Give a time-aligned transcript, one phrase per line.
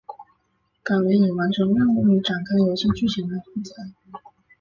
[0.81, 3.71] 改为以完成任务与展开游戏剧情来负责。